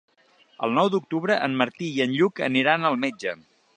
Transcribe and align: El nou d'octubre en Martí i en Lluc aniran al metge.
El 0.67 0.71
nou 0.77 0.87
d'octubre 0.95 1.37
en 1.49 1.57
Martí 1.61 1.91
i 1.99 2.01
en 2.07 2.17
Lluc 2.17 2.43
aniran 2.49 2.89
al 2.91 2.99
metge. 3.05 3.37